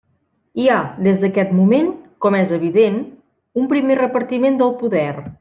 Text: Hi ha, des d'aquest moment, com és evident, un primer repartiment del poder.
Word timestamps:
Hi 0.61 0.63
ha, 0.69 0.77
des 1.07 1.19
d'aquest 1.23 1.51
moment, 1.57 1.91
com 2.25 2.39
és 2.39 2.55
evident, 2.59 2.99
un 3.65 3.69
primer 3.75 3.99
repartiment 4.01 4.61
del 4.65 4.77
poder. 4.83 5.07